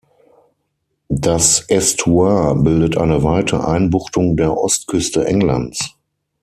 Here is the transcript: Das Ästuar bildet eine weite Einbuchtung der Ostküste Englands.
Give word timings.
Das 1.13 1.63
Ästuar 1.69 2.55
bildet 2.55 2.97
eine 2.97 3.21
weite 3.21 3.67
Einbuchtung 3.67 4.35
der 4.35 4.57
Ostküste 4.57 5.27
Englands. 5.27 5.95